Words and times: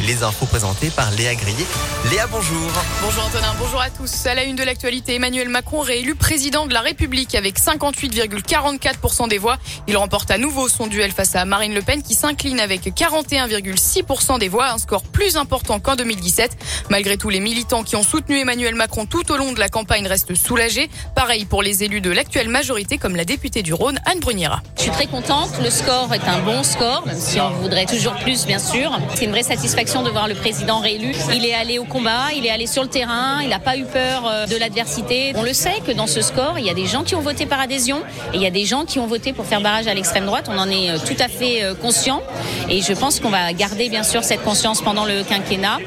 et 0.00 0.02
les 0.02 0.22
infos 0.22 0.46
présentées 0.46 0.90
par 0.90 1.10
Léa 1.10 1.34
Grillet. 1.34 1.66
Léa, 2.10 2.26
bonjour. 2.26 2.70
Bonjour 3.02 3.24
Antonin, 3.24 3.54
bonjour 3.58 3.80
à 3.82 3.90
tous. 3.90 4.26
À 4.26 4.34
la 4.34 4.44
une 4.44 4.56
de 4.56 4.62
l'actualité, 4.62 5.16
Emmanuel 5.16 5.48
Macron 5.48 5.80
réélu 5.80 6.14
président 6.14 6.66
de 6.66 6.72
la 6.72 6.80
République 6.80 7.34
avec 7.34 7.58
58,44% 7.58 9.28
des 9.28 9.36
voix. 9.36 9.58
Il 9.88 9.96
remporte 9.96 10.30
à 10.30 10.38
nouveau 10.38 10.68
son 10.68 10.86
duel 10.86 11.12
face 11.12 11.36
à 11.36 11.44
Marine 11.44 11.74
Le 11.74 11.82
Pen 11.82 12.02
qui 12.02 12.14
s'incline 12.14 12.60
avec 12.60 12.86
41,6% 12.86 14.38
des 14.38 14.48
voix, 14.48 14.70
un 14.70 14.78
score 14.78 15.02
plus 15.02 15.36
important 15.36 15.80
qu'en 15.80 15.96
2017. 15.96 16.56
Malgré 16.88 17.18
tout, 17.18 17.28
les 17.28 17.40
militants 17.40 17.82
qui 17.82 17.96
ont 17.96 18.02
soutenu 18.02 18.38
Emmanuel 18.38 18.74
Macron 18.74 19.04
tout 19.04 19.30
au 19.30 19.36
long 19.36 19.52
de 19.52 19.60
la 19.60 19.68
campagne 19.68 20.06
restent 20.06 20.34
soulagés. 20.34 20.88
Pareil 21.14 21.44
pour 21.44 21.62
les 21.62 21.84
élus 21.84 22.00
de 22.00 22.10
l'actuelle 22.10 22.48
majorité 22.48 22.96
comme 22.96 23.16
la 23.16 23.26
députée 23.26 23.62
du 23.62 23.74
Rhône, 23.74 23.98
Anne 24.06 24.20
Bruniera. 24.20 24.62
Je 24.76 24.82
suis 24.82 24.90
très 24.92 25.06
contente. 25.06 25.50
Le 25.62 25.68
score 25.70 26.14
est 26.14 26.26
un 26.26 26.40
bon 26.40 26.62
score, 26.62 27.06
même 27.06 27.20
si 27.20 27.38
on 27.40 27.50
voudrait 27.50 27.86
toujours 27.86 28.14
plus, 28.14 28.46
bien 28.46 28.58
sûr. 28.58 28.98
C'est 29.14 29.26
une 29.26 29.32
vraie 29.32 29.42
satisfaction 29.42 29.89
de 29.90 30.10
voir 30.10 30.28
le 30.28 30.36
président 30.36 30.78
réélu. 30.78 31.12
Il 31.34 31.44
est 31.44 31.52
allé 31.52 31.80
au 31.80 31.84
combat, 31.84 32.28
il 32.36 32.46
est 32.46 32.50
allé 32.50 32.68
sur 32.68 32.84
le 32.84 32.88
terrain, 32.88 33.40
il 33.42 33.48
n'a 33.48 33.58
pas 33.58 33.76
eu 33.76 33.84
peur 33.84 34.22
euh, 34.24 34.46
de 34.46 34.56
l'adversité. 34.56 35.32
On 35.34 35.42
le 35.42 35.52
sait 35.52 35.80
que 35.84 35.90
dans 35.90 36.06
ce 36.06 36.20
score, 36.20 36.60
il 36.60 36.64
y 36.64 36.70
a 36.70 36.74
des 36.74 36.86
gens 36.86 37.02
qui 37.02 37.16
ont 37.16 37.20
voté 37.20 37.44
par 37.44 37.58
adhésion 37.58 37.98
et 38.32 38.36
il 38.36 38.40
y 38.40 38.46
a 38.46 38.52
des 38.52 38.64
gens 38.64 38.84
qui 38.84 39.00
ont 39.00 39.08
voté 39.08 39.32
pour 39.32 39.46
faire 39.46 39.60
barrage 39.60 39.88
à 39.88 39.94
l'extrême 39.94 40.26
droite. 40.26 40.46
On 40.48 40.56
en 40.58 40.70
est 40.70 40.90
euh, 40.90 40.98
tout 40.98 41.16
à 41.18 41.26
fait 41.26 41.64
euh, 41.64 41.74
conscient 41.74 42.22
et 42.68 42.82
je 42.82 42.92
pense 42.92 43.18
qu'on 43.18 43.30
va 43.30 43.52
garder 43.52 43.88
bien 43.88 44.04
sûr 44.04 44.22
cette 44.22 44.44
conscience 44.44 44.80
pendant 44.80 45.06
le 45.06 45.24
quinquennat 45.24 45.78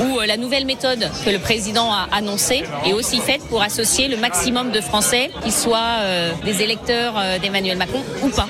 où 0.00 0.18
la 0.18 0.36
nouvelle 0.36 0.66
méthode 0.66 1.08
que 1.24 1.30
le 1.30 1.38
président 1.38 1.92
a 1.92 2.08
annoncée 2.10 2.64
est 2.84 2.92
aussi 2.92 3.20
faite 3.20 3.42
pour 3.48 3.62
associer 3.62 4.08
le 4.08 4.16
maximum 4.16 4.72
de 4.72 4.80
Français, 4.80 5.30
qu'ils 5.42 5.52
soient 5.52 5.98
des 6.44 6.62
électeurs 6.62 7.14
d'Emmanuel 7.40 7.78
Macron 7.78 8.02
ou 8.22 8.30
pas. 8.30 8.48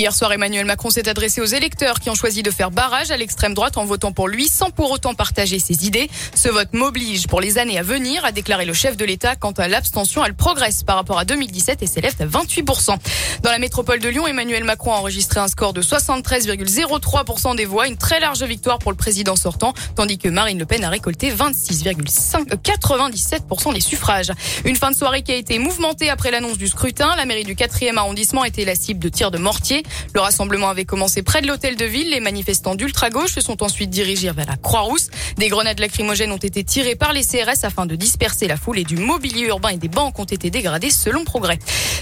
Hier 0.00 0.14
soir, 0.14 0.32
Emmanuel 0.32 0.64
Macron 0.64 0.88
s'est 0.88 1.10
adressé 1.10 1.42
aux 1.42 1.44
électeurs 1.44 2.00
qui 2.00 2.08
ont 2.08 2.14
choisi 2.14 2.42
de 2.42 2.50
faire 2.50 2.70
barrage 2.70 3.10
à 3.10 3.18
l'extrême 3.18 3.52
droite 3.52 3.76
en 3.76 3.84
votant 3.84 4.12
pour 4.12 4.28
lui 4.28 4.48
sans 4.48 4.70
pour 4.70 4.90
autant 4.92 5.12
partager 5.12 5.58
ses 5.58 5.86
idées. 5.86 6.08
Ce 6.34 6.48
vote 6.48 6.70
m'oblige 6.72 7.26
pour 7.26 7.42
les 7.42 7.58
années 7.58 7.76
à 7.76 7.82
venir, 7.82 8.24
a 8.24 8.32
déclaré 8.32 8.64
le 8.64 8.72
chef 8.72 8.96
de 8.96 9.04
l'État. 9.04 9.36
Quant 9.36 9.50
à 9.50 9.68
l'abstention, 9.68 10.24
elle 10.24 10.32
progresse 10.32 10.84
par 10.84 10.96
rapport 10.96 11.18
à 11.18 11.26
2017 11.26 11.82
et 11.82 11.86
s'élève 11.86 12.14
à 12.18 12.24
28%. 12.24 12.96
Dans 13.42 13.50
la 13.50 13.58
métropole 13.58 13.98
de 13.98 14.08
Lyon, 14.08 14.26
Emmanuel 14.26 14.64
Macron 14.64 14.94
a 14.94 14.96
enregistré 14.96 15.38
un 15.38 15.48
score 15.48 15.74
de 15.74 15.82
73,03% 15.82 17.54
des 17.54 17.66
voix, 17.66 17.86
une 17.86 17.98
très 17.98 18.20
large 18.20 18.42
victoire 18.42 18.78
pour 18.78 18.92
le 18.92 18.96
président 18.96 19.36
sortant, 19.36 19.74
tandis 19.96 20.16
que 20.16 20.30
Marine 20.30 20.58
Le 20.58 20.64
Pen 20.64 20.82
a 20.82 20.88
récolté 20.88 21.30
26,97% 21.30 23.74
des 23.74 23.80
suffrages. 23.80 24.32
Une 24.64 24.76
fin 24.76 24.92
de 24.92 24.96
soirée 24.96 25.20
qui 25.20 25.32
a 25.32 25.36
été 25.36 25.58
mouvementée 25.58 26.08
après 26.08 26.30
l'annonce 26.30 26.56
du 26.56 26.68
scrutin. 26.68 27.14
La 27.16 27.26
mairie 27.26 27.44
du 27.44 27.54
4e 27.54 27.98
arrondissement 27.98 28.46
était 28.46 28.64
la 28.64 28.74
cible 28.74 29.00
de 29.00 29.10
tirs 29.10 29.30
de 29.30 29.36
mortier. 29.36 29.82
Le 30.14 30.20
rassemblement 30.20 30.68
avait 30.68 30.84
commencé 30.84 31.22
près 31.22 31.42
de 31.42 31.46
l'hôtel 31.46 31.76
de 31.76 31.84
ville. 31.84 32.10
Les 32.10 32.20
manifestants 32.20 32.74
d'ultra-gauche 32.74 33.34
se 33.34 33.40
sont 33.40 33.62
ensuite 33.62 33.90
dirigés 33.90 34.30
vers 34.30 34.46
la 34.46 34.56
Croix-Rousse. 34.56 35.08
Des 35.36 35.48
grenades 35.48 35.80
lacrymogènes 35.80 36.32
ont 36.32 36.36
été 36.36 36.64
tirées 36.64 36.96
par 36.96 37.12
les 37.12 37.22
CRS 37.22 37.64
afin 37.64 37.86
de 37.86 37.96
disperser 37.96 38.46
la 38.46 38.56
foule 38.56 38.78
et 38.78 38.84
du 38.84 38.96
mobilier 38.96 39.46
urbain 39.46 39.70
et 39.70 39.76
des 39.76 39.88
banques 39.88 40.18
ont 40.18 40.24
été 40.24 40.50
dégradés 40.50 40.90
selon 40.90 41.24
progrès. 41.24 41.58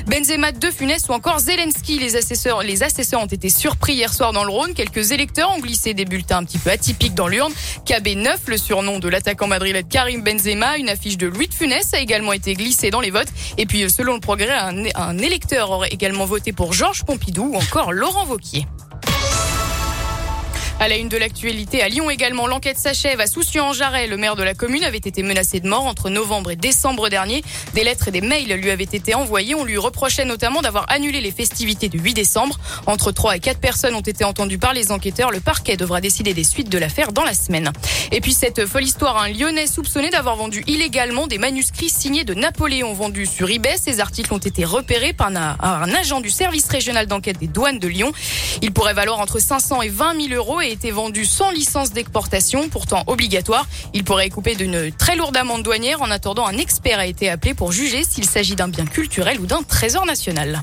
Benzema, 0.07 0.53
De 0.53 0.71
Funès 0.71 1.09
ou 1.09 1.13
encore 1.13 1.39
Zelensky, 1.41 1.99
les 1.99 2.17
assesseurs, 2.17 2.63
les 2.63 2.83
assesseurs 2.83 3.21
ont 3.21 3.27
été 3.27 3.51
surpris 3.51 3.95
hier 3.95 4.13
soir 4.13 4.33
dans 4.33 4.45
le 4.45 4.51
Rhône. 4.51 4.75
Quelques 4.75 5.13
électeurs 5.13 5.51
ont 5.51 5.61
glissé 5.61 5.95
des 5.95 6.05
bulletins 6.05 6.39
un 6.39 6.45
petit 6.45 6.59
peu 6.59 6.71
atypiques 6.71 7.15
dans 7.15 7.29
l'urne. 7.29 7.53
KB9, 7.87 8.37
le 8.47 8.57
surnom 8.57 8.99
de 8.99 9.09
l'attaquant 9.09 9.47
madrilène 9.47 9.87
Karim 9.87 10.23
Benzema, 10.23 10.79
une 10.79 10.89
affiche 10.89 11.19
de 11.19 11.27
Louis 11.27 11.49
de 11.49 11.55
Funès 11.55 11.93
a 11.95 12.01
également 12.01 12.33
été 12.33 12.55
glissée 12.55 12.91
dans 12.91 13.01
les 13.01 13.11
votes. 13.11 13.29
Et 13.57 13.67
puis, 13.67 13.91
selon 13.91 14.15
le 14.15 14.21
progrès, 14.21 14.51
un, 14.51 14.85
un 14.95 15.19
électeur 15.19 15.71
aurait 15.71 15.89
également 15.91 16.25
voté 16.25 16.53
pour 16.53 16.73
Georges 16.73 17.05
Pompidou 17.05 17.55
Laurent 17.93 18.25
Vauquier. 18.25 18.67
À 20.81 20.87
la 20.87 20.97
une 20.97 21.09
de 21.09 21.17
l'actualité, 21.17 21.83
à 21.83 21.89
Lyon 21.89 22.09
également, 22.09 22.47
l'enquête 22.47 22.79
s'achève. 22.79 23.19
À 23.19 23.27
Soucieux-en-Jarret, 23.27 24.07
le 24.07 24.17
maire 24.17 24.37
de 24.37 24.45
la 24.45 24.55
commune 24.55 24.85
avait 24.85 24.99
été 24.99 25.25
menacé 25.25 25.59
de 25.59 25.69
mort 25.69 25.85
entre 25.87 26.09
novembre 26.09 26.53
et 26.53 26.57
décembre 26.57 27.09
dernier. 27.09 27.43
Des 27.75 27.83
lettres 27.83 28.07
et 28.07 28.11
des 28.13 28.21
mails 28.21 28.53
lui 28.53 28.71
avaient 28.71 28.85
été 28.85 29.13
envoyés. 29.17 29.57
On 29.57 29.65
lui 29.65 29.77
reprochait 29.77 30.25
notamment 30.25 30.63
d'avoir 30.63 30.87
annulé 30.89 31.21
les 31.21 31.33
festivités 31.33 31.89
du 31.89 31.99
8 31.99 32.15
décembre. 32.15 32.61
Entre 32.87 33.11
3 33.11 33.35
et 33.35 33.41
4 33.41 33.59
personnes 33.59 33.97
ont 33.97 34.03
été 34.03 34.23
entendues 34.23 34.59
par 34.59 34.73
les 34.73 34.93
enquêteurs. 34.93 35.33
Le 35.33 35.41
parquet 35.41 35.77
devra 35.77 36.01
décider 36.01 36.33
des 36.33 36.45
suites 36.45 36.69
de 36.69 36.79
l'affaire 36.79 37.11
dans 37.11 37.25
la 37.25 37.35
semaine. 37.35 37.73
Et 38.13 38.21
puis 38.21 38.33
cette 38.33 38.65
folle 38.65 38.85
histoire, 38.85 39.21
un 39.21 39.31
Lyonnais 39.31 39.67
soupçonné 39.67 40.11
d'avoir 40.11 40.37
vendu 40.37 40.63
illégalement 40.69 41.27
des 41.27 41.39
manuscrits 41.39 41.91
signés 41.91 42.23
de 42.23 42.35
Napoléon 42.35 42.93
vendus 42.93 43.27
sur 43.27 43.51
eBay. 43.51 43.75
Ces 43.83 43.99
articles 43.99 44.33
ont 44.33 44.39
été 44.39 44.65
repérés 44.65 45.13
par 45.13 45.27
un, 45.27 45.57
un 45.61 45.93
agent 45.93 46.21
du 46.21 46.31
service 46.31 46.69
régional 46.69 47.09
d'enquête 47.09 47.39
des 47.41 47.49
douanes 47.49 47.81
de 47.81 47.89
Lyon. 47.89 48.13
Il 48.63 48.73
pourrait 48.73 48.95
valoir 48.95 49.19
entre 49.19 49.41
500 49.41 49.83
et 49.83 49.89
20 49.89 50.29
000 50.29 50.35
euros 50.35 50.61
été 50.69 50.91
vendu 50.91 51.25
sans 51.25 51.51
licence 51.51 51.93
d'exportation, 51.93 52.69
pourtant 52.69 53.03
obligatoire. 53.07 53.67
Il 53.95 54.05
pourrait 54.05 54.31
couper 54.31 54.55
d'une 54.55 54.93
très 54.93 55.17
lourde 55.17 55.37
amende 55.37 55.63
douanière. 55.63 56.03
En 56.03 56.11
attendant, 56.11 56.47
un 56.47 56.57
expert 56.57 56.99
a 56.99 57.07
été 57.07 57.29
appelé 57.29 57.55
pour 57.55 57.73
juger 57.73 58.05
s'il 58.05 58.25
s'agit 58.25 58.57
d'un 58.57 58.69
bien 58.69 58.87
culturel 58.87 59.41
ou 59.41 59.47
d'un 59.47 59.63
trésor 59.63 60.07
national. 60.07 60.63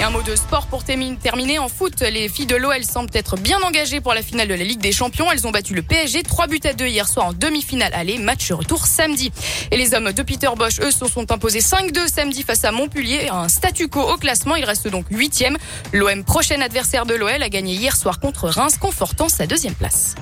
Et 0.00 0.02
un 0.02 0.10
mot 0.10 0.22
de 0.22 0.34
sport 0.34 0.66
pour 0.66 0.82
terminer. 0.82 1.58
En 1.60 1.68
foot, 1.68 2.00
les 2.00 2.28
filles 2.28 2.46
de 2.46 2.56
l'OL 2.56 2.82
semblent 2.84 3.10
être 3.12 3.36
bien 3.36 3.60
engagées 3.62 4.00
pour 4.00 4.12
la 4.12 4.22
finale 4.22 4.48
de 4.48 4.54
la 4.54 4.64
Ligue 4.64 4.80
des 4.80 4.90
Champions. 4.90 5.30
Elles 5.30 5.46
ont 5.46 5.52
battu 5.52 5.72
le 5.72 5.82
PSG 5.82 6.24
3 6.24 6.48
buts 6.48 6.60
à 6.64 6.72
2 6.72 6.86
hier 6.86 7.06
soir 7.08 7.26
en 7.26 7.32
demi-finale 7.32 7.92
Allez, 7.94 8.18
Match 8.18 8.50
retour 8.50 8.86
samedi. 8.86 9.30
Et 9.70 9.76
les 9.76 9.94
hommes 9.94 10.12
de 10.12 10.22
Peter 10.22 10.48
Bosch, 10.56 10.80
eux, 10.80 10.90
se 10.90 11.06
sont 11.06 11.30
imposés 11.30 11.60
5-2 11.60 12.08
samedi 12.08 12.42
face 12.42 12.64
à 12.64 12.72
Montpellier. 12.72 13.28
Un 13.30 13.48
statu 13.48 13.86
quo 13.88 14.00
au 14.00 14.16
classement. 14.16 14.56
Il 14.56 14.64
reste 14.64 14.88
donc 14.88 15.06
huitième. 15.10 15.56
L'OM, 15.92 16.24
prochain 16.24 16.60
adversaire 16.60 17.06
de 17.06 17.14
l'OL, 17.14 17.42
a 17.42 17.48
gagné 17.48 17.74
hier 17.74 17.96
soir 17.96 18.18
contre 18.18 18.48
Reims, 18.48 18.76
confortant 18.78 19.28
sa 19.28 19.46
deuxième 19.46 19.74
place. 19.74 20.16